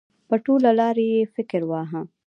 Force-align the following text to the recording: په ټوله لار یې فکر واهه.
په 0.27 0.35
ټوله 0.45 0.69
لار 0.79 0.97
یې 1.09 1.19
فکر 1.35 1.61
واهه. 1.69 2.01